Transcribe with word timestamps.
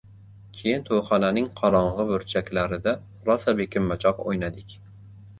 Keyin 0.59 0.85
to‘yxonaning 0.85 1.49
qorong‘i 1.59 2.05
burchaklarida 2.11 2.93
rosa 3.27 3.53
bekinmachoq 3.61 4.23
o‘ynadik. 4.31 4.75